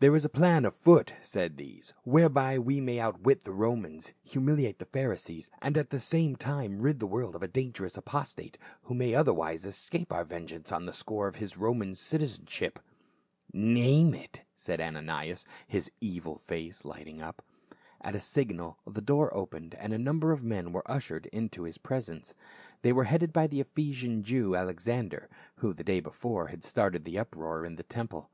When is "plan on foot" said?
0.28-1.14